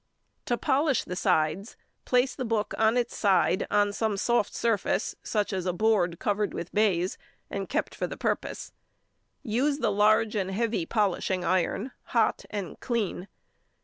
To 0.45 0.57
polish 0.57 1.03
the 1.03 1.15
sides, 1.15 1.77
place 2.05 2.33
the 2.33 2.43
book 2.43 2.73
on 2.75 2.97
its 2.97 3.15
side 3.15 3.67
on 3.69 3.93
some 3.93 4.15
|143| 4.15 4.19
soft 4.19 4.55
surface, 4.55 5.15
such 5.21 5.53
as 5.53 5.67
a 5.67 5.73
board 5.73 6.17
covered 6.17 6.55
with 6.55 6.73
baize, 6.73 7.19
and 7.51 7.69
kept 7.69 7.93
for 7.93 8.07
the 8.07 8.17
purpose. 8.17 8.73
Use 9.43 9.77
the 9.77 9.91
large 9.91 10.35
and 10.35 10.49
heavy 10.49 10.87
polishing 10.87 11.43
iron, 11.45 11.91
hot 12.05 12.45
and 12.49 12.79
clean. 12.79 13.27